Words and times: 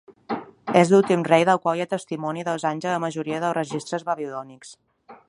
És 0.79 0.91
l'últim 0.93 1.25
rei 1.27 1.45
del 1.49 1.59
qual 1.65 1.77
hi 1.79 1.83
ha 1.85 1.87
testimoni 1.93 2.45
dels 2.49 2.65
anys 2.71 2.87
a 2.93 2.97
la 2.97 3.05
majoria 3.07 3.43
dels 3.45 3.57
registres 3.63 4.07
babilònics. 4.09 4.77